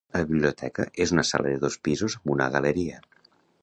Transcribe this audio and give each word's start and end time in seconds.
La 0.15 0.19
biblioteca 0.29 0.85
és 1.05 1.13
una 1.17 1.27
sala 1.33 1.53
de 1.53 1.61
dos 1.69 1.79
pisos 1.89 2.19
amb 2.21 2.37
una 2.39 2.53
galeria. 2.59 3.05